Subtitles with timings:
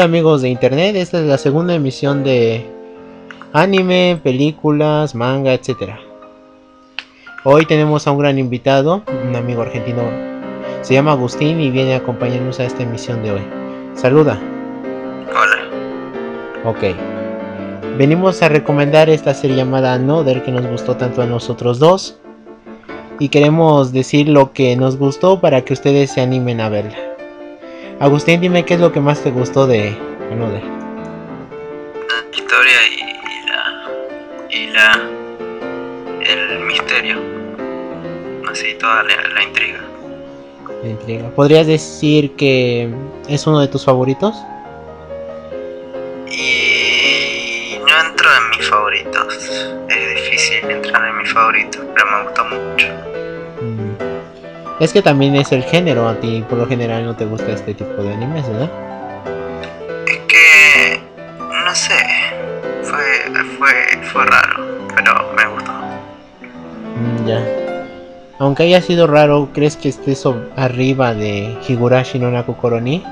[0.00, 2.64] Hola amigos de internet, esta es la segunda emisión de
[3.52, 5.90] anime, películas, manga, etc.
[7.44, 10.00] Hoy tenemos a un gran invitado, un amigo argentino,
[10.80, 13.42] se llama Agustín y viene a acompañarnos a esta emisión de hoy.
[13.94, 14.40] Saluda.
[15.28, 16.70] Hola.
[16.70, 16.96] Ok.
[17.98, 22.18] Venimos a recomendar esta serie llamada Another que nos gustó tanto a nosotros dos.
[23.18, 27.09] Y queremos decir lo que nos gustó para que ustedes se animen a verla.
[28.00, 29.94] Agustín, dime qué es lo que más te gustó de
[30.32, 30.62] Another.
[32.08, 32.98] La historia y,
[33.46, 34.48] la.
[34.48, 35.02] y la.
[36.22, 37.18] el misterio.
[38.50, 39.80] Así, toda la, intriga.
[40.82, 41.28] La intriga.
[41.36, 42.88] ¿Podrías decir que
[43.28, 44.34] es uno de tus favoritos?
[46.30, 49.36] Y no entro en mis favoritos.
[49.90, 52.79] Es difícil entrar en mis favoritos, pero me gusta mucho.
[54.80, 57.74] Es que también es el género, a ti por lo general no te gusta este
[57.74, 58.70] tipo de animes, ¿verdad?
[60.06, 61.02] Es que,
[61.66, 61.94] no sé,
[62.82, 64.64] fue, fue, fue raro,
[64.96, 65.72] pero me gustó.
[66.96, 67.46] Mm, ya.
[68.38, 70.16] Aunque haya sido raro, ¿crees que esté
[70.56, 73.04] arriba de Higurashi no Naku Koroni?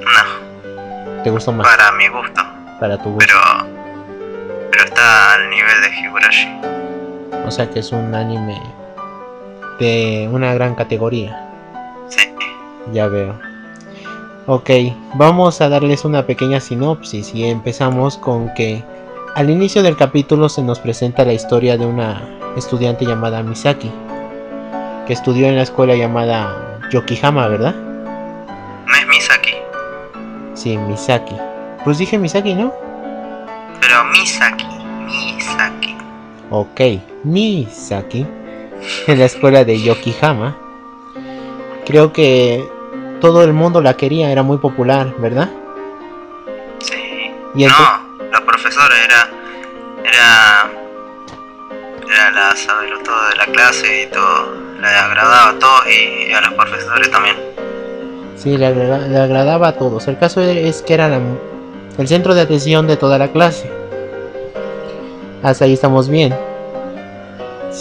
[0.00, 1.22] No.
[1.22, 1.64] ¿Te gustó más?
[1.64, 2.42] Para mi gusto.
[2.80, 3.32] Para tu gusto.
[3.32, 3.66] Pero,
[4.72, 6.48] pero está al nivel de Higurashi.
[7.46, 8.60] O sea que es un anime
[9.78, 11.48] de una gran categoría.
[12.08, 12.28] Sí.
[12.92, 13.38] Ya veo.
[14.46, 14.70] Ok,
[15.14, 18.84] vamos a darles una pequeña sinopsis y empezamos con que
[19.34, 22.22] al inicio del capítulo se nos presenta la historia de una
[22.56, 23.90] estudiante llamada Misaki,
[25.06, 27.74] que estudió en la escuela llamada Yokihama, ¿verdad?
[27.74, 29.54] No es Misaki.
[30.54, 31.34] Sí, Misaki.
[31.84, 32.72] Pues dije Misaki, ¿no?
[33.80, 34.66] Pero Misaki,
[35.06, 35.96] Misaki.
[36.50, 36.80] Ok,
[37.24, 38.24] Misaki
[39.06, 40.56] en la escuela de Yokihama.
[41.84, 42.68] Creo que
[43.20, 45.50] todo el mundo la quería, era muy popular, ¿verdad?
[46.80, 47.30] Sí.
[47.54, 47.72] ¿Y no,
[48.30, 49.30] la profesora era.
[50.04, 50.70] Era.
[52.08, 52.54] Era la
[53.04, 54.54] todo de la clase y todo.
[54.80, 57.36] Le agradaba a todos y a los profesores también.
[58.36, 60.06] Sí, le, agradaba a todos.
[60.06, 61.20] El caso es que era
[61.98, 63.70] el centro de atención de toda la clase.
[65.42, 66.34] Hasta ahí estamos bien.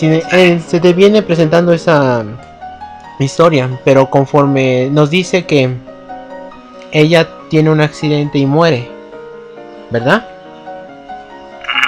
[0.01, 2.23] Eh, se te viene presentando esa
[3.17, 5.73] historia, pero conforme nos dice que
[6.91, 8.91] ella tiene un accidente y muere,
[9.91, 10.27] ¿verdad?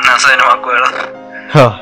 [0.05, 0.85] No sé, no me acuerdo.
[1.55, 1.75] Oh,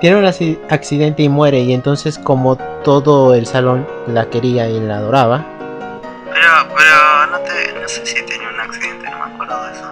[0.00, 4.98] tiene un accidente y muere y entonces como todo el salón la quería y la
[4.98, 5.46] adoraba.
[6.30, 9.84] Pero, pero no, te, no sé si tenía un accidente, no me acuerdo de eso.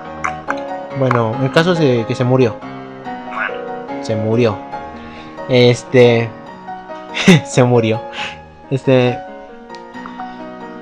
[0.99, 2.59] Bueno, el caso es que se murió.
[3.33, 4.04] Bueno.
[4.04, 4.72] Se murió.
[5.48, 6.28] Este.
[7.44, 8.00] se murió.
[8.70, 9.19] Este.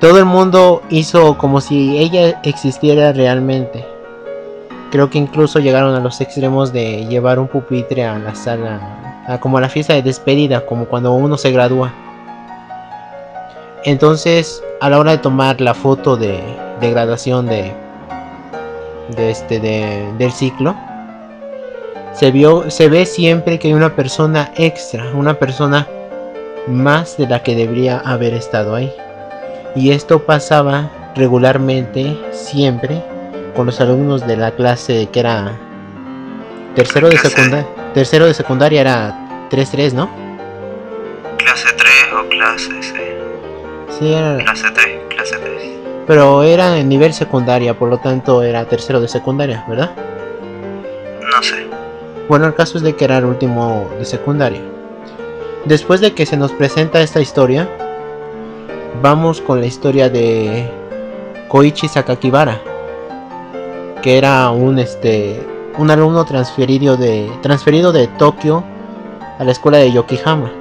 [0.01, 3.85] Todo el mundo hizo como si ella existiera realmente.
[4.91, 9.39] Creo que incluso llegaron a los extremos de llevar un pupitre a la sala, a
[9.39, 11.93] como a la fiesta de despedida, como cuando uno se gradúa.
[13.85, 16.41] Entonces, a la hora de tomar la foto de,
[16.81, 17.73] de graduación de,
[19.17, 20.75] de este de, del ciclo,
[22.13, 25.87] se, vio, se ve siempre que hay una persona extra, una persona
[26.67, 28.93] más de la que debería haber estado ahí.
[29.75, 33.03] Y esto pasaba regularmente, siempre,
[33.55, 35.59] con los alumnos de la clase que era
[36.75, 37.67] tercero de secundaria.
[37.95, 40.11] Tercero de secundaria era 3-3, ¿no?
[41.39, 43.19] Clase 3 o clase C.
[43.99, 44.39] Sí, era...
[44.39, 45.63] Clase 3, clase 3.
[46.07, 49.91] Pero era en nivel secundaria, por lo tanto era tercero de secundaria, ¿verdad?
[51.31, 51.70] No sé.
[52.31, 54.61] Bueno, el caso es de que era el último de secundaria.
[55.65, 57.69] Después de que se nos presenta esta historia,
[59.03, 60.71] vamos con la historia de
[61.49, 62.61] Koichi Sakakibara,
[64.01, 65.45] que era un este
[65.77, 68.63] un alumno transferido de transferido de Tokio
[69.41, 70.53] a la escuela de Yokihama,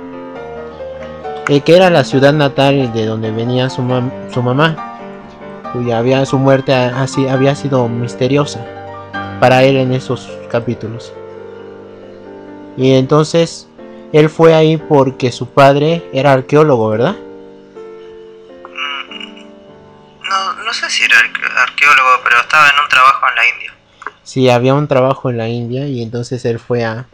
[1.49, 3.83] eh, que era la ciudad natal de donde venía su,
[4.33, 4.97] su mamá,
[5.71, 8.65] cuya había su muerte así había sido misteriosa
[9.39, 11.13] para él en esos capítulos.
[12.79, 13.67] Y entonces
[14.13, 17.17] él fue ahí porque su padre era arqueólogo, ¿verdad?
[19.09, 19.43] Mm,
[20.29, 23.73] no, no sé si era arqueólogo, pero estaba en un trabajo en la India.
[24.23, 27.07] Sí, había un trabajo en la India y entonces él fue a...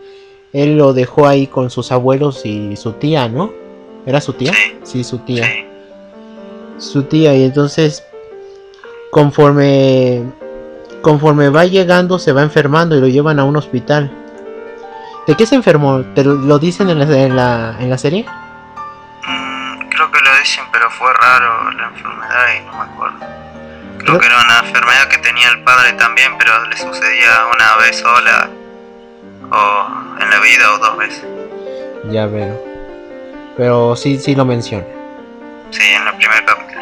[0.54, 3.52] Él lo dejó ahí con sus abuelos y su tía, ¿no?
[4.06, 4.54] ¿Era su tía?
[4.84, 5.50] Sí, su tía.
[6.78, 8.04] Su tía y entonces
[9.10, 10.22] conforme
[11.02, 14.25] conforme va llegando se va enfermando y lo llevan a un hospital.
[15.28, 16.02] ¿De qué se enfermó?
[16.14, 18.26] ¿Te lo dicen en la, en la, en la serie?
[19.28, 23.18] Mm, creo que lo dicen, pero fue raro la enfermedad y no me acuerdo.
[23.98, 27.98] Creo, que era una enfermedad que tenía el padre también, pero le sucedía una vez
[27.98, 28.50] sola
[29.52, 31.26] o en la vida o dos veces.
[32.12, 32.62] Ya veo.
[33.58, 34.86] Pero sí, sí lo menciona.
[35.72, 36.82] Sí, en el primer capítulo.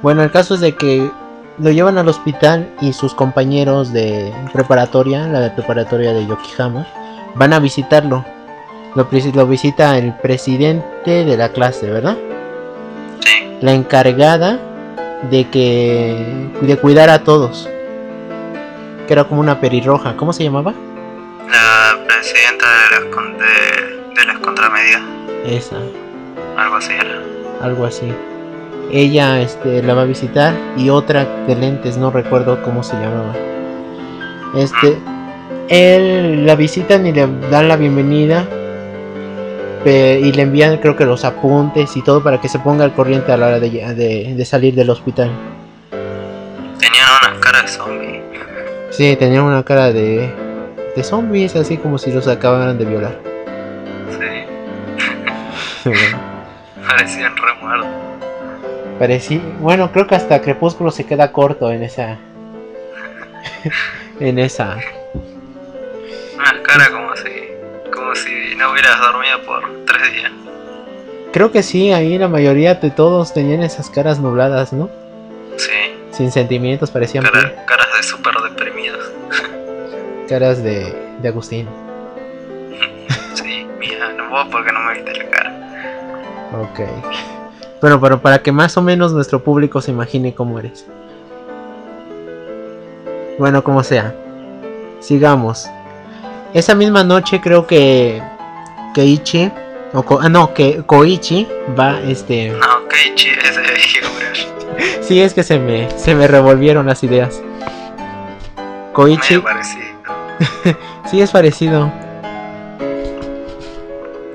[0.00, 1.10] Bueno, el caso es de que
[1.58, 6.86] lo llevan al hospital y sus compañeros de preparatoria, la de preparatoria de Yokihama,
[7.34, 8.24] van a visitarlo.
[8.94, 12.16] Lo, lo visita el presidente de la clase, ¿verdad?
[13.20, 13.56] Sí.
[13.60, 14.60] La encargada
[15.30, 17.68] de que de cuidar a todos.
[19.06, 20.16] Que era como una perirroja.
[20.16, 20.72] ¿Cómo se llamaba?
[21.50, 25.02] La presidenta de las, de las contramedias.
[25.44, 25.76] Esa.
[26.56, 27.20] Algo así era.
[27.60, 28.12] Algo así
[28.90, 33.34] ella este, la va a visitar y otra de lentes, no recuerdo cómo se llamaba.
[34.56, 34.98] Este,
[35.68, 38.46] él la visitan y le dan la bienvenida
[39.86, 43.32] y le envían creo que los apuntes y todo para que se ponga al corriente
[43.32, 45.30] a la hora de, salir del hospital.
[46.78, 48.22] Tenían una cara de zombie.
[48.90, 50.32] Sí, tenían una cara de,
[50.96, 53.18] de zombies, así como si los acabaran de violar.
[55.82, 55.90] Sí.
[56.86, 57.88] Parecían re muertos.
[58.98, 62.16] Parecí, bueno, creo que hasta Crepúsculo se queda corto en esa.
[64.20, 64.78] en esa.
[66.44, 67.30] Una cara como si,
[67.90, 70.32] como si no hubieras dormido por tres días.
[71.32, 74.90] Creo que sí, ahí la mayoría de todos tenían esas caras nubladas, ¿no?
[75.56, 75.72] Sí.
[76.10, 77.24] Sin sentimientos, parecían.
[77.24, 79.10] caras de súper deprimidos.
[80.28, 81.66] caras de, de Agustín.
[83.34, 86.50] sí, mía, no puedo porque no me viste la cara.
[86.52, 86.80] Ok.
[87.80, 90.86] Bueno, pero para que más o menos nuestro público se imagine cómo eres.
[93.38, 94.14] Bueno, como sea.
[95.00, 95.70] Sigamos.
[96.54, 98.22] Esa misma noche creo que
[98.94, 99.50] Keiichi
[99.92, 105.58] o ah, no, que Koichi va este No, Keiichi es de Sí, es que se
[105.58, 107.42] me se me revolvieron las ideas.
[108.92, 109.42] Koichi
[111.10, 111.90] sí, es parecido.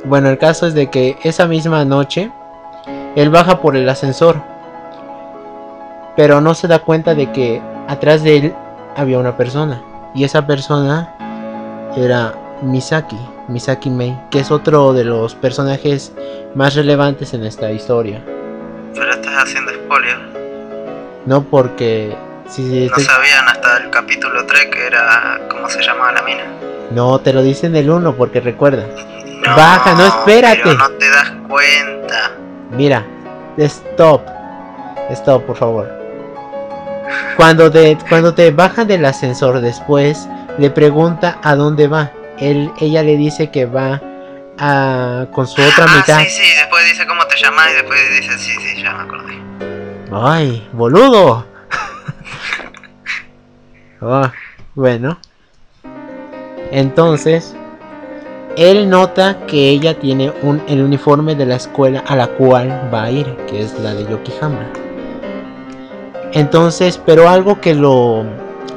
[0.03, 2.31] Bueno, el caso es de que esa misma noche
[3.15, 4.41] él baja por el ascensor,
[6.17, 8.53] pero no se da cuenta de que atrás de él
[8.97, 9.81] había una persona.
[10.13, 11.15] Y esa persona
[11.95, 16.13] era Misaki, Misaki Mei, que es otro de los personajes
[16.55, 18.21] más relevantes en esta historia.
[18.93, 20.17] Pero estás haciendo spoiler.
[21.25, 22.15] No porque...
[22.47, 25.39] Si, no sabían hasta el capítulo 3 que era...
[25.49, 26.43] ¿Cómo se llamaba la mina?
[26.91, 28.85] No, te lo dicen el 1 porque recuerda.
[29.45, 30.61] Baja, no espérate.
[30.63, 32.31] Pero no te das cuenta.
[32.71, 33.05] Mira,
[33.57, 34.21] stop.
[35.11, 35.99] Stop, por favor.
[37.37, 40.27] Cuando te, cuando te bajan del ascensor después,
[40.59, 42.11] le pregunta a dónde va.
[42.37, 44.01] Él, ella le dice que va
[44.57, 46.19] a, con su otra ah, mitad.
[46.19, 49.39] Sí, sí, después dice cómo te llamas y después dice sí, sí, ya me acordé.
[50.11, 51.45] Ay, boludo.
[54.01, 54.31] oh,
[54.75, 55.17] bueno.
[56.71, 57.55] Entonces,
[58.57, 63.03] él nota que ella tiene un, el uniforme de la escuela a la cual va
[63.03, 64.67] a ir, que es la de Yokihama.
[66.33, 68.25] Entonces, pero algo que lo,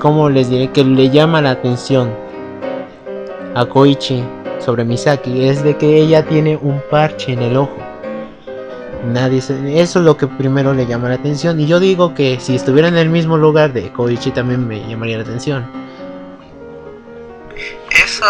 [0.03, 0.73] ¿cómo les diré?
[0.73, 2.13] Que le llama la atención
[3.55, 4.25] a Koichi
[4.59, 7.77] sobre Misaki es de que ella tiene un parche en el ojo.
[9.07, 11.61] Nadie eso es lo que primero le llama la atención.
[11.61, 15.19] Y yo digo que si estuviera en el mismo lugar de Koichi también me llamaría
[15.19, 15.71] la atención.
[18.05, 18.27] Eso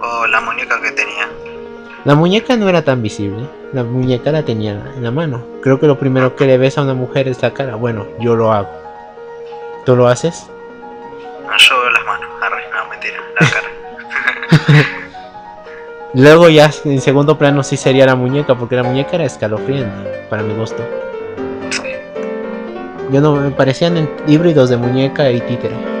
[0.00, 1.28] o, la muñeca que tenía?
[2.06, 3.46] La muñeca no era tan visible.
[3.74, 5.44] La muñeca la tenía en la mano.
[5.60, 7.74] Creo que lo primero que le ves a una mujer es la cara.
[7.76, 8.70] Bueno, yo lo hago.
[9.84, 10.46] ¿Tú lo haces?
[11.46, 12.28] No, yo las manos.
[12.42, 13.16] Arre, no, mentira.
[13.40, 13.68] La cara.
[16.14, 20.42] Luego ya en segundo plano sí sería la muñeca, porque la muñeca era escalofriante, para
[20.42, 20.86] mi gusto.
[21.70, 21.82] Sí.
[23.10, 25.92] Yo no me parecían híbridos de muñeca y títere.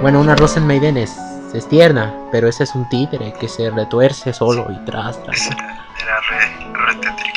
[0.00, 1.18] Bueno, una Rosenmaiden es,
[1.52, 5.50] es tierna, pero ese es un títere que se retuerce solo y tras, tras.
[5.50, 7.27] Era re, re tétrico.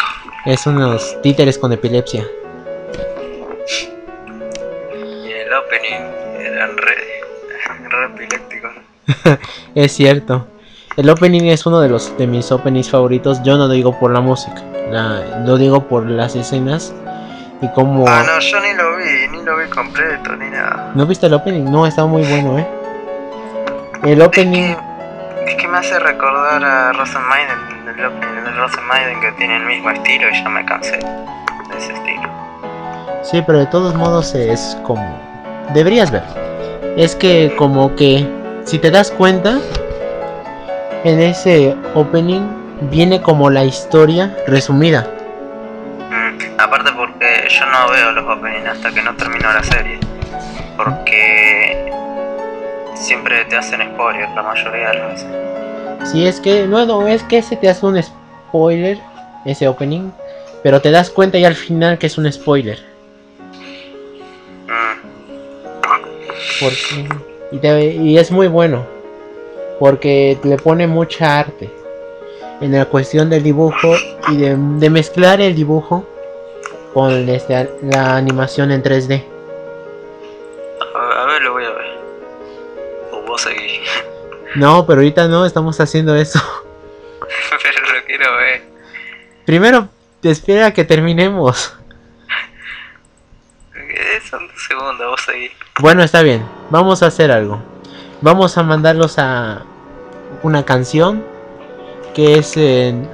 [0.44, 2.26] Es unos títeres con epilepsia.
[4.92, 6.02] Y el opening
[6.40, 6.96] eran re,
[7.90, 8.72] re epilépticos.
[9.76, 10.48] es cierto.
[10.98, 13.44] El opening es uno de los de mis openings favoritos.
[13.44, 14.64] Yo no lo digo por la música,
[15.46, 16.92] lo digo por las escenas
[17.62, 18.08] Y como...
[18.08, 20.92] Ah, no, yo ni lo vi, ni lo vi completo, ni nada.
[20.96, 21.66] ¿No viste el opening?
[21.66, 22.68] No, está muy bueno, ¿eh?
[24.04, 24.76] El opening...
[25.46, 30.34] Es que, me hace recordar a Maiden, el Maiden que tiene el mismo estilo y
[30.34, 32.30] ya me cansé de ese estilo.
[33.24, 35.20] Sí, pero de todos modos es como...
[35.74, 36.24] Deberías ver.
[36.98, 38.28] Es que como que,
[38.66, 39.60] si te das cuenta,
[41.04, 42.42] en ese opening
[42.90, 45.08] viene como la historia resumida.
[46.10, 50.00] Mm, aparte porque yo no veo los openings hasta que no termino la serie.
[50.76, 51.92] Porque
[52.96, 55.51] siempre te hacen spoiler la mayoría de las veces.
[56.06, 59.00] Si es que, no, no, es que se te hace un spoiler,
[59.46, 60.12] ese opening,
[60.64, 62.80] pero te das cuenta ya al final que es un spoiler.
[64.68, 65.00] Mm.
[66.60, 69.02] Porque, y es muy bueno
[69.82, 71.68] porque le pone mucha arte
[72.62, 73.96] en la cuestión del dibujo
[74.32, 74.56] y de,
[74.92, 76.06] mezclar el dibujo
[76.94, 79.24] con este, la animación en 3D.
[84.56, 86.40] No, pero ahorita no estamos haciendo eso.
[87.64, 88.64] pero lo quiero ver.
[89.46, 89.90] Primero,
[90.24, 91.74] espera a que terminemos.
[94.30, 95.52] Son dos segundos, vos seguís.
[95.80, 96.46] Bueno, está bien.
[96.70, 97.62] Vamos a hacer algo.
[98.22, 99.64] Vamos a mandarlos a,
[100.44, 101.24] una canción
[102.14, 102.58] que es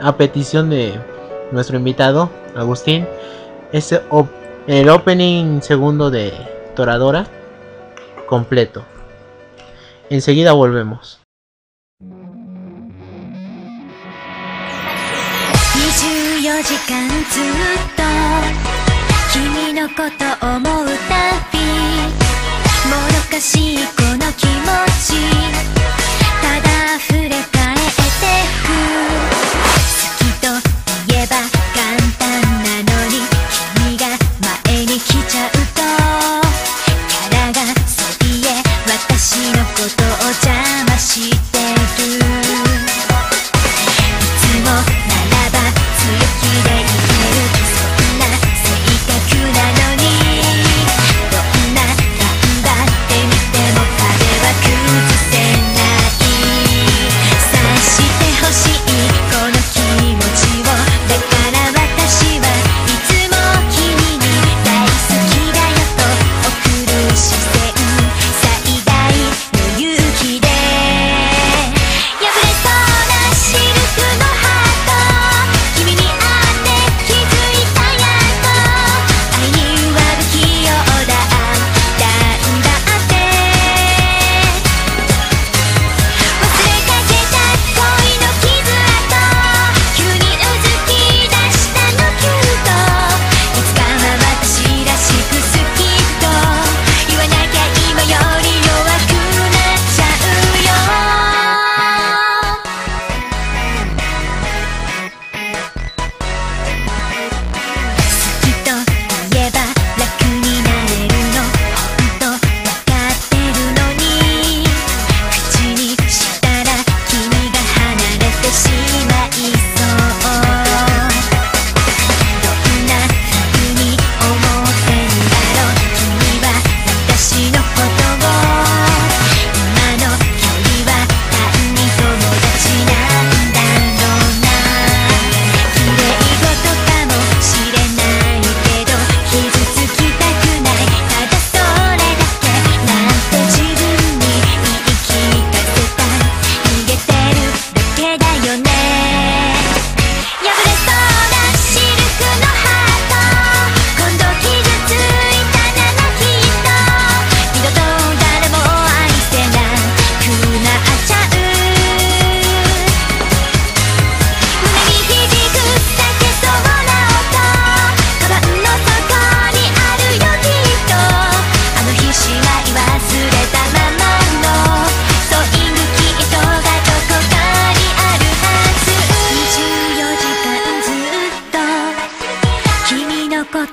[0.01, 0.99] a petición de
[1.51, 3.07] nuestro invitado, Agustín.
[3.71, 3.91] Es
[4.67, 6.33] el opening segundo de
[6.75, 7.27] Toradora
[8.27, 8.83] completo.
[10.09, 11.19] Enseguida volvemos.
[16.63, 17.45] 時間ずっ
[17.95, 18.01] と
[19.31, 21.13] 君のこと思うた
[21.51, 21.59] び
[22.89, 24.51] もどかしいこの気持
[25.69, 25.76] ち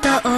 [0.02, 0.33] to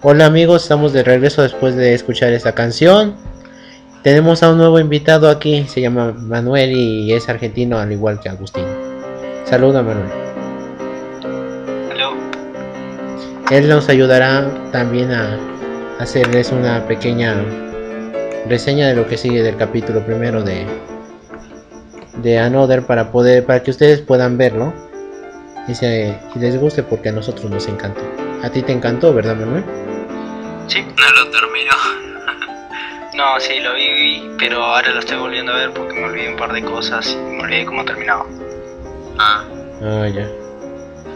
[0.00, 3.16] Hola amigos, estamos de regreso después de escuchar esta canción.
[4.04, 8.28] Tenemos a un nuevo invitado aquí, se llama Manuel y es argentino al igual que
[8.28, 8.62] Agustín.
[9.44, 10.06] Saluda Manuel.
[11.90, 12.12] Hello.
[13.50, 15.36] Él nos ayudará también a
[15.98, 17.34] hacerles una pequeña
[18.48, 20.64] reseña de lo que sigue del capítulo primero de
[22.22, 24.72] de Another para poder para que ustedes puedan verlo
[25.66, 28.00] y, se, y les guste porque a nosotros nos encantó.
[28.44, 29.64] A ti te encantó, ¿verdad, Manuel?
[30.68, 31.72] Sí, no lo termino.
[33.14, 36.36] no, sí, lo vi, pero ahora lo estoy volviendo a ver porque me olvidé un
[36.36, 38.26] par de cosas y me olvidé cómo terminaba.
[39.18, 39.44] Ah.
[39.82, 40.28] Ah, ya.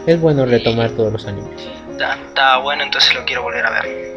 [0.07, 1.69] Es bueno retomar todos los animes.
[1.91, 4.13] Está, bueno, entonces lo quiero volver a ver.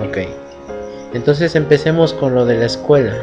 [0.00, 0.18] Ok.
[1.14, 3.14] Entonces empecemos con lo de la escuela.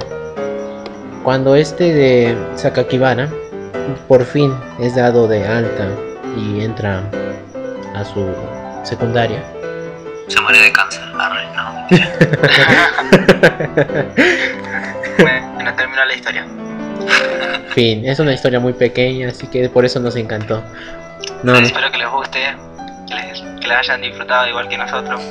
[1.24, 3.30] Cuando este de Sakakibara
[4.08, 5.88] por fin es dado de alta
[6.38, 7.04] y entra
[7.94, 8.26] a su
[8.84, 9.44] secundaria.
[10.28, 11.88] Se muere de cáncer, Arre, no.
[15.20, 16.46] bueno, termina la historia.
[17.70, 20.64] Fin, es una historia muy pequeña, así que por eso nos encantó.
[21.44, 22.56] No, Espero que les guste,
[23.08, 25.22] que, les, que la hayan disfrutado igual que nosotros.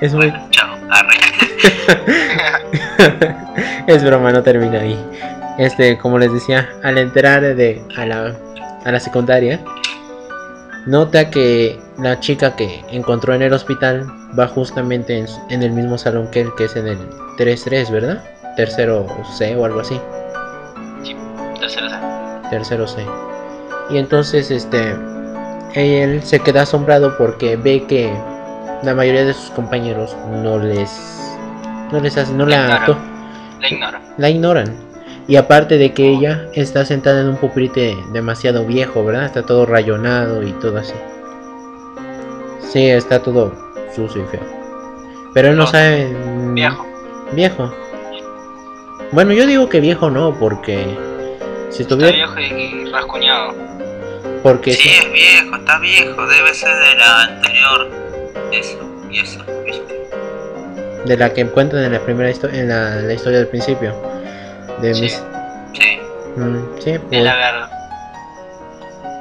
[0.00, 0.32] Es muy.
[0.50, 1.16] chao, arre.
[3.86, 4.98] es broma, no termina ahí.
[5.58, 8.34] Este, como les decía, al entrar de, a, la,
[8.84, 9.58] a la secundaria,
[10.86, 14.06] nota que la chica que encontró en el hospital
[14.38, 16.98] va justamente en, el mismo salón que él, que es en el
[17.38, 18.24] 3-3, ¿verdad?
[18.56, 20.00] Tercero C o algo así.
[21.02, 21.16] Sí,
[21.60, 21.96] tercero C.
[22.50, 23.04] Tercero C.
[23.90, 24.94] Y entonces, este,
[25.74, 28.12] él se queda asombrado porque ve que
[28.82, 30.90] la mayoría de sus compañeros no les,
[31.92, 32.86] no les hacen, no la,
[33.60, 34.02] la ignoran.
[34.18, 34.85] La ignoran.
[35.28, 39.26] Y aparte de que ella está sentada en un pupitre demasiado viejo, ¿verdad?
[39.26, 40.94] Está todo rayonado y todo así.
[42.60, 43.52] Sí, está todo
[43.94, 44.46] sucio y feo.
[45.34, 46.14] Pero él no, sabe...
[46.54, 46.86] Viejo.
[47.32, 47.74] Viejo.
[49.10, 50.96] Bueno, yo digo que viejo no, porque...
[51.70, 52.16] Si estuviera...
[52.16, 53.54] Está viejo y rascuñado.
[54.44, 54.74] Porque...
[54.74, 56.26] Sí, es viejo, está viejo.
[56.26, 57.90] Debe ser de la anterior.
[58.52, 58.78] Eso,
[59.10, 59.44] y eso,
[61.04, 63.92] De la que encuentran en la primera historia, en la historia del principio
[64.80, 65.02] de sí.
[65.02, 65.22] mis...
[65.72, 66.00] Sí.
[66.36, 67.10] Mm, sí, pues...
[67.10, 67.68] De la gar...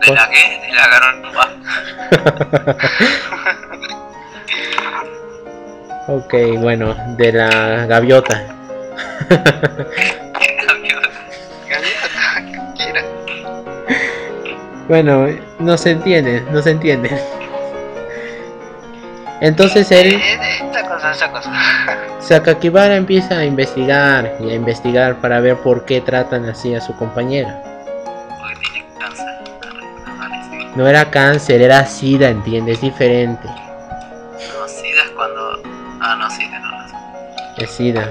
[0.05, 0.61] ¿De la qué?
[0.61, 1.15] De la garra.
[6.07, 8.43] ok, bueno, de la gaviota.
[14.87, 15.27] bueno,
[15.59, 17.09] no se entiende, no se entiende.
[19.41, 20.21] Entonces él...
[20.21, 21.51] Esta cosa, esa cosa.
[22.19, 26.95] Sakakibara empieza a investigar y a investigar para ver por qué tratan así a su
[26.95, 27.61] compañera.
[28.39, 29.25] Porque tiene cáncer.
[30.75, 32.75] No era cáncer, era SIDA, ¿entiendes?
[32.75, 33.47] Es diferente.
[33.47, 35.61] No, SIDA es cuando...
[36.01, 36.83] Ah, no, SIDA no, no.
[37.57, 38.09] Es SIDA.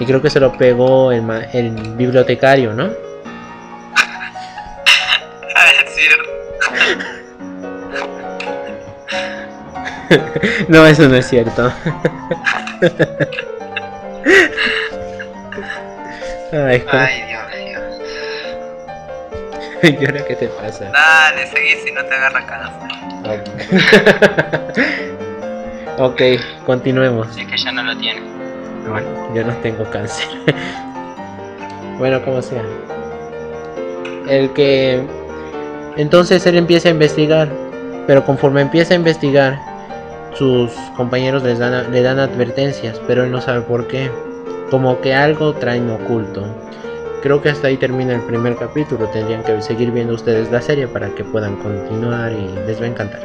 [0.00, 3.05] Y creo que se lo pegó el, el bibliotecario, ¿no?
[10.68, 11.72] no, eso no es cierto.
[16.52, 16.80] Ay,
[17.26, 17.82] Dios, Dios.
[20.00, 20.90] ¿Y ahora qué te pasa?
[20.90, 22.86] Dale, seguí si no te agarra cáncer.
[25.98, 26.22] ok,
[26.64, 27.36] continuemos.
[27.36, 28.20] Es que ya no lo tiene.
[28.88, 30.28] Bueno, yo no tengo cáncer.
[31.98, 32.62] bueno, como sea.
[34.28, 35.04] El que...
[35.96, 37.48] Entonces él empieza a investigar,
[38.06, 39.58] pero conforme empieza a investigar,
[40.36, 44.10] sus compañeros les dan, le dan advertencias, pero él no sabe por qué.
[44.70, 46.44] Como que algo traen oculto.
[47.22, 49.08] Creo que hasta ahí termina el primer capítulo.
[49.08, 52.88] Tendrían que seguir viendo ustedes la serie para que puedan continuar y les va a
[52.88, 53.20] encantar.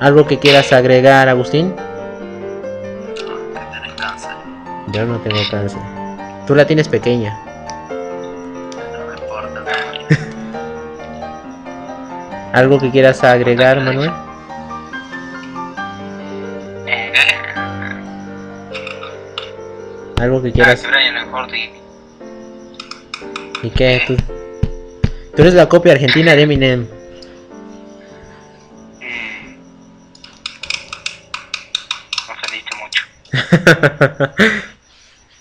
[0.00, 1.74] ¿Algo que quieras agregar, Agustín?
[3.26, 4.32] No, cáncer.
[4.92, 5.80] Yo no tengo cáncer.
[6.46, 7.38] Tú la tienes pequeña.
[8.92, 9.64] No me importa.
[12.52, 14.10] ¿Algo que quieras agregar, Manuel?
[20.22, 20.84] Algo que quieras.
[20.86, 20.90] Ah,
[23.60, 24.04] ¿Y qué?
[24.06, 24.16] ¿Tú,
[25.34, 26.86] tú eres la copia argentina de Eminem.
[29.00, 29.56] Mm.
[32.78, 33.02] mucho.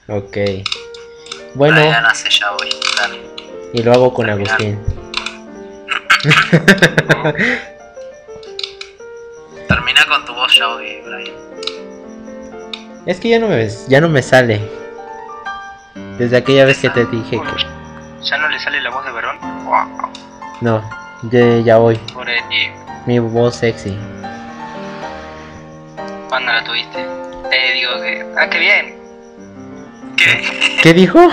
[0.18, 0.38] ok.
[1.54, 1.80] Bueno.
[1.80, 2.70] ya nace, ya voy.
[3.74, 4.80] Y lo hago con Agustín.
[9.68, 11.51] Termina con tu voz, ya voy, Brian.
[13.06, 14.62] Es que ya no me ya no me sale.
[16.20, 17.64] Desde aquella vez que te dije que.
[18.24, 19.38] ¿Ya no le sale la voz de varón?
[20.62, 20.88] No,
[21.32, 21.96] ya, ya voy.
[22.14, 22.70] Por ti.
[23.08, 23.98] Mi voz sexy.
[26.30, 27.00] ¿Cuándo la tuviste?
[27.52, 28.24] Eh, digo que.
[28.38, 28.96] Ah, qué bien.
[30.16, 30.80] ¿Qué?
[30.84, 31.20] ¿Qué dijo?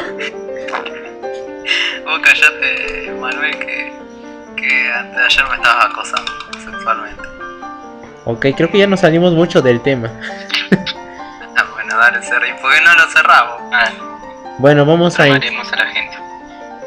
[2.04, 3.92] Vos callate, Manuel, que,
[4.56, 6.32] que antes de ayer me estabas acosando
[6.64, 7.22] sexualmente.
[8.24, 10.10] Ok, creo que ya nos salimos mucho del tema.
[12.00, 12.54] Ah, bueno, dale, cerré.
[12.60, 13.60] ¿Por qué no lo cerramos?
[13.72, 13.90] Ah,
[14.58, 15.52] Bueno, vamos a, a la gente.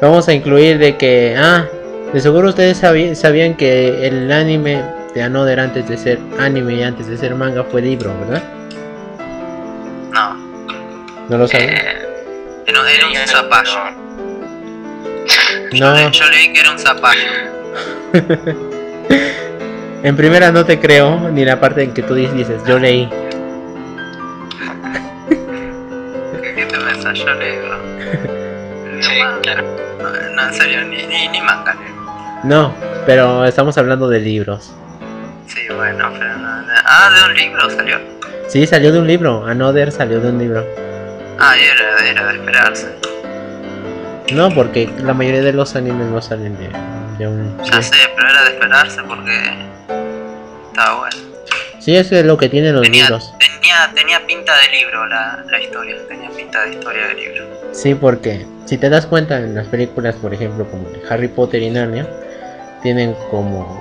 [0.00, 1.36] vamos a incluir de que...
[1.38, 1.64] Ah,
[2.12, 4.82] de seguro ustedes sabían que el anime
[5.14, 8.42] de Another antes de ser anime y antes de ser manga fue libro, ¿verdad?
[10.12, 10.34] No,
[11.28, 11.70] ¿No lo sabían?
[11.70, 12.06] Eh,
[12.66, 13.78] era, era un zapallo.
[15.72, 17.22] No, Yo leí que era un zapallo.
[20.02, 23.08] en primera no te creo, ni la parte en que tú dices, yo leí.
[27.04, 27.26] ¿Qué, qué te pensás?
[27.26, 27.62] Yo leo.
[27.62, 29.64] leo Sí, claro.
[30.00, 31.92] No, no, en serio, ni, ni, ni manga leo.
[32.44, 32.74] No,
[33.06, 34.72] pero estamos hablando de libros.
[35.46, 36.72] Sí, bueno, pero no, no.
[36.84, 37.98] Ah, de un libro salió.
[38.48, 39.46] Sí, salió de un libro.
[39.46, 40.64] Another salió de un libro.
[41.38, 42.88] Ah, era, era de esperarse.
[44.32, 46.68] No, porque la mayoría de los animes no salen de,
[47.18, 47.58] de un...
[47.64, 49.52] Ya sé, pero era de esperarse porque
[50.70, 51.16] estaba bueno.
[51.80, 53.34] Sí, eso es lo que tienen los Tenía, libros.
[53.38, 53.51] tenía,
[53.94, 57.44] tenía pinta de libro la, la historia, tenía pinta de historia de libro.
[57.72, 61.70] Sí, porque si te das cuenta en las películas, por ejemplo, como Harry Potter y
[61.70, 62.06] Narnia,
[62.82, 63.80] tienen como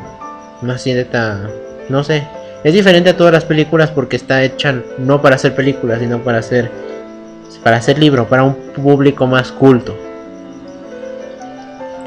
[0.62, 1.50] una cierta,
[1.90, 2.28] no sé,
[2.64, 6.40] es diferente a todas las películas porque está hecha no para hacer películas, sino para
[6.40, 6.70] hacer
[7.64, 9.96] para hacer libro, para un público más culto.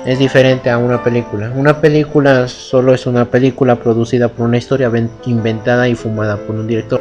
[0.04, 1.50] Es diferente a una película.
[1.54, 6.56] Una película solo es una película producida por una historia ven- inventada y fumada por
[6.56, 7.00] un director.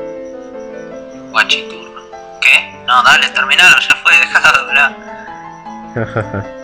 [2.93, 4.95] No, dale, terminaron, ya fue, dejá de hablar.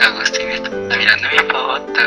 [0.00, 2.00] Agustín está mirando mi foto.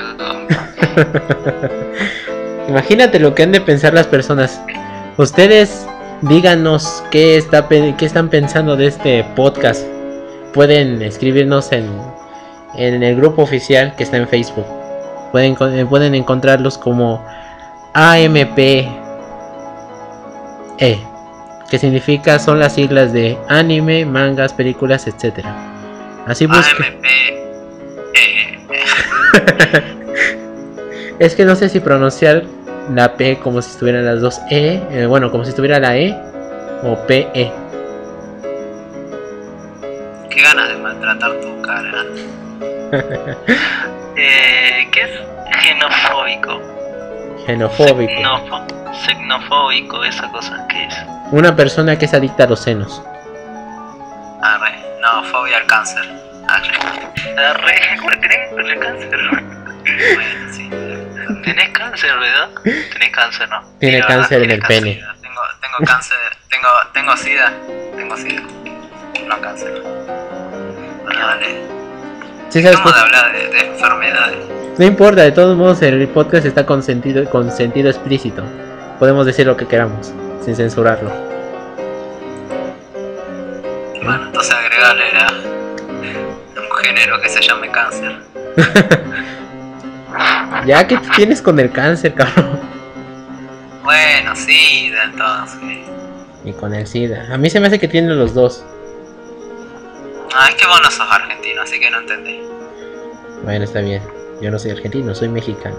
[2.68, 4.60] Imagínate lo que han de pensar las personas.
[5.18, 5.86] Ustedes
[6.22, 9.86] díganos qué, está, pe- qué están pensando de este podcast.
[10.52, 11.88] Pueden escribirnos en,
[12.76, 14.66] en el grupo oficial que está en Facebook.
[15.32, 17.24] Pueden, eh, pueden encontrarlos como
[17.94, 18.58] AMP
[20.80, 21.00] E,
[21.72, 25.56] que significa son las siglas de anime, mangas, películas, etcétera.
[26.28, 26.46] Así.
[28.14, 28.60] Eh,
[31.20, 32.44] Es que no sé si pronunciar
[32.94, 36.14] la P como si estuvieran las dos E, eh, bueno, como si estuviera la E
[36.84, 37.52] o PE.
[40.30, 42.04] qué ganas de maltratar tu cara.
[44.18, 45.12] Eh, ¿Qué es?
[45.64, 46.60] Xenofóbico.
[47.48, 50.96] Xenofo- Xenofóbico, esa cosa que es.
[51.32, 53.02] Una persona que es adicta a los senos.
[54.42, 56.04] Arre, no, fobia al cáncer.
[56.48, 56.78] Arre.
[57.38, 59.20] Arre, ¿cómo tenés cáncer?
[60.14, 60.70] Bueno, sí.
[61.44, 62.50] Tenés cáncer, ¿verdad?
[62.64, 63.64] Tenés cáncer, ¿no?
[63.80, 64.84] Tiene Sí, cáncer en el cáncer.
[64.84, 64.94] pene.
[65.22, 66.18] Tengo, tengo cáncer,
[66.50, 67.52] tengo, tengo sida,
[67.98, 68.42] tengo sida.
[69.28, 69.82] No cáncer.
[71.04, 71.62] Bueno, dale.
[72.50, 74.38] Sí, ¿sabes hablar de, de enfermedades.
[74.78, 78.44] No importa, de todos modos el podcast está con sentido, con sentido explícito.
[79.02, 80.14] Podemos decir lo que queramos,
[80.46, 81.10] sin censurarlo.
[84.04, 88.20] Bueno, entonces agregarle a un género que se llame cáncer.
[90.68, 92.60] Ya que tienes con el cáncer, cabrón.
[93.84, 94.34] Bueno,
[95.18, 95.84] todo, sí.
[96.44, 97.34] Y con el SIDA.
[97.34, 98.64] A mí se me hace que tienen los dos.
[100.36, 102.42] Ah, es que vos no sos argentino, así que no entendí.
[103.44, 104.04] Bueno, está bien.
[104.42, 105.78] Yo no soy argentino, soy mexicano.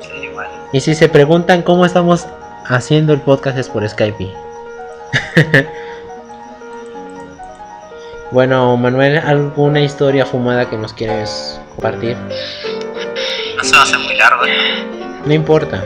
[0.00, 0.47] Sí, bueno.
[0.72, 2.26] Y si se preguntan cómo estamos
[2.66, 4.34] haciendo el podcast es por Skype.
[8.30, 12.18] bueno, Manuel, ¿alguna historia fumada que nos quieres compartir?
[13.56, 14.84] No se va a hacer muy largo, ¿eh?
[15.24, 15.82] No importa.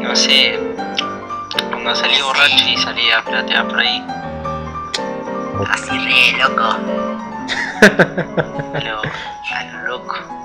[0.00, 0.58] No sé.
[1.70, 4.04] Cuando salí borracho y salí a platear por ahí.
[5.70, 6.76] Así re, loco.
[8.72, 10.35] Pero a lo loco.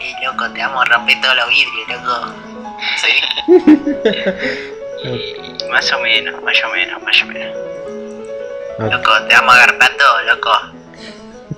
[0.00, 2.34] Eh, loco, te vamos a romper todos los vidrios, loco.
[2.96, 3.12] Sí,
[5.04, 7.56] Y más o menos, más o menos, más o menos.
[8.78, 10.50] loco, te vamos a agarrar todo, loco.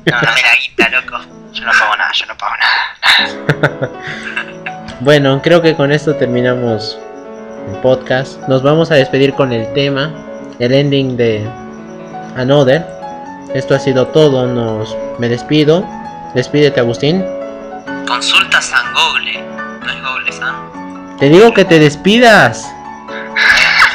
[0.06, 1.18] No, no, Dame la guita, loco.
[1.52, 3.90] yo no pago nada, yo no pago nada.
[5.00, 6.98] Bueno, creo que con esto terminamos
[7.72, 8.36] el podcast.
[8.48, 10.12] Nos vamos a despedir con el tema,
[10.58, 11.48] el ending de
[12.36, 12.84] Another.
[13.54, 14.48] Esto ha sido todo.
[14.48, 15.86] Nos me despido.
[16.34, 17.24] Despídete, Agustín.
[18.08, 19.42] Consulta San Google.
[19.84, 21.18] No es Google San.
[21.18, 22.66] Te digo que te despidas.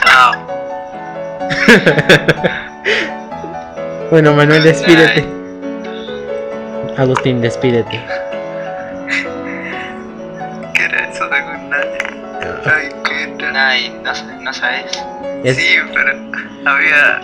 [0.06, 0.32] Chao.
[4.12, 5.26] Bueno, Manuel, despídete.
[7.00, 8.00] Agustín, despídete.
[10.76, 12.04] ¿Qué era eso de Good Night?
[12.66, 14.92] Ay, qué Nada, ¿No, no sabes?
[15.44, 16.12] Es Sí, pero
[16.66, 17.22] había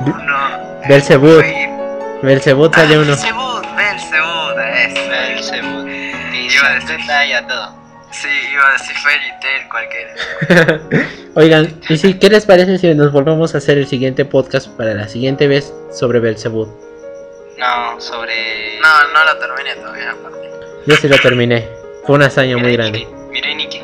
[0.00, 0.36] uno.
[0.88, 1.44] Belzebud.
[2.22, 3.06] Belzebud Ah, sale uno.
[3.10, 4.54] Belzebud, Belzebud.
[4.56, 5.93] Belzebub.
[6.54, 7.84] Iba a decir- Santa y a todo.
[8.12, 11.08] Sí, iba a decir Fairy Tail cualquiera.
[11.34, 14.94] Oigan, y si, ¿qué les parece si nos volvemos a hacer el siguiente podcast para
[14.94, 16.68] la siguiente vez sobre Belzebud?
[17.58, 18.78] No, sobre.
[18.80, 20.48] No, no lo terminé todavía, aparte.
[20.86, 21.68] Yo sí lo terminé.
[22.06, 23.00] Fue una hazaña muy grande.
[23.00, 23.14] Nikki.
[23.32, 23.80] Mirai Nikki.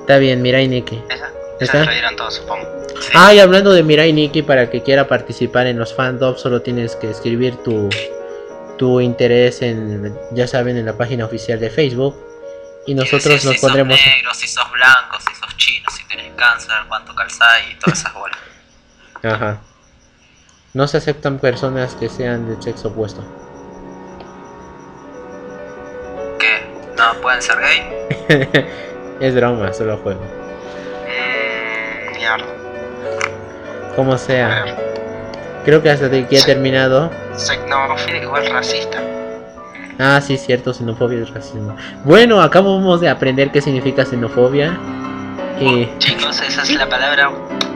[0.00, 1.00] Está bien, Mirai Nikki.
[1.08, 1.30] Esa.
[1.60, 1.78] ¿Está?
[1.82, 2.66] Esa la vieron todos, supongo.
[3.00, 3.10] Sí.
[3.14, 6.60] Ah, y hablando de Mirai Nikki, para el que quiera participar en los fandom, solo
[6.62, 7.88] tienes que escribir tu,
[8.80, 12.16] tu interés en, ya saben, en la página oficial de Facebook.
[12.86, 13.94] Y nosotros Sí, sí, nos si sos pondremos.
[13.94, 18.14] negro, si sos blanco, si sos chino, si tenés cáncer, cuánto calzáis y todas esas
[18.14, 18.38] bolas.
[19.22, 19.60] Ajá.
[20.72, 23.22] No se aceptan personas que sean del sexo opuesto.
[26.38, 26.66] ¿Qué?
[26.96, 28.64] ¿No pueden ser gay?
[29.20, 30.22] es broma, solo juego.
[31.04, 32.16] Mmm.
[32.16, 32.46] Mierda.
[33.94, 34.64] Como sea.
[35.64, 37.10] Creo que hasta aquí he terminado.
[37.36, 38.98] Xenofóbico igual racista.
[39.98, 41.76] Ah, sí, cierto, xenofobia es racismo.
[42.04, 44.78] Bueno, acabamos de aprender qué significa xenofobia.
[45.60, 47.30] Y Chicos, esa es la palabra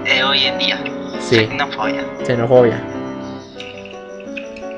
[0.05, 0.79] de hoy en día.
[1.21, 2.03] sí, Xenofobia.
[2.25, 2.83] xenofobia.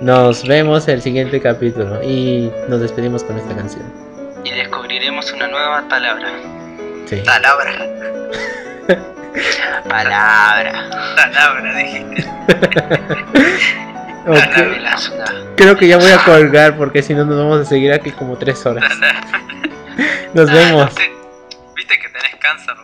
[0.01, 3.85] Nos vemos el siguiente capítulo y nos despedimos con esta canción.
[4.45, 6.29] Y descubriremos una nueva palabra.
[7.07, 7.16] Sí.
[7.25, 7.73] Palabra.
[9.88, 10.90] Palabra.
[11.16, 12.25] Palabra, dijiste.
[14.29, 17.61] Ok, Palabra, es una- Creo que ya voy a colgar porque si no nos vamos
[17.61, 18.85] a seguir aquí como tres horas.
[20.35, 20.92] Nos Ah, vemos.
[21.77, 22.75] Viste que tenés cáncer,